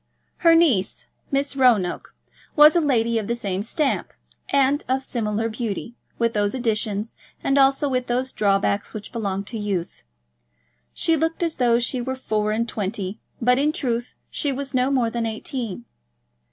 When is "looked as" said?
11.15-11.57